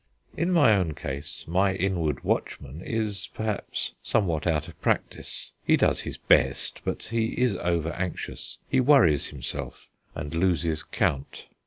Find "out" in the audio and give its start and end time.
4.47-4.67